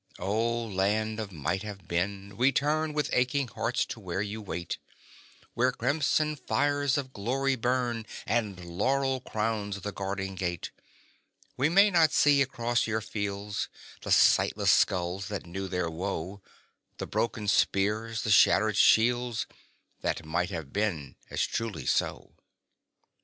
O 0.17 0.63
"Land 0.65 1.19
of 1.19 1.31
Might 1.31 1.61
Have 1.61 1.87
Been," 1.87 2.35
we 2.35 2.51
turn 2.51 2.91
With 2.93 3.11
aching 3.13 3.49
hearts 3.49 3.85
to 3.85 3.99
where 3.99 4.23
you 4.23 4.41
wait; 4.41 4.79
Where 5.53 5.71
crimson 5.71 6.35
fires 6.37 6.97
of 6.97 7.13
glory 7.13 7.55
burn, 7.55 8.07
And 8.25 8.65
laurel 8.65 9.19
crowns 9.21 9.79
the 9.81 9.91
guarding 9.91 10.33
gate; 10.33 10.71
We 11.55 11.69
may 11.69 11.91
not 11.91 12.11
see 12.13 12.41
across 12.41 12.87
your 12.87 13.01
fields 13.01 13.69
The 14.01 14.09
sightless 14.11 14.71
skulls 14.71 15.27
that 15.27 15.45
knew 15.45 15.67
their 15.67 15.87
woe 15.87 16.41
The 16.97 17.05
broken 17.05 17.47
spears 17.47 18.23
the 18.23 18.31
shattered 18.31 18.77
shields 18.77 19.45
That 20.01 20.25
"might 20.25 20.49
have 20.49 20.73
been" 20.73 21.15
as 21.29 21.45
truly 21.45 21.85
so. 21.85 22.33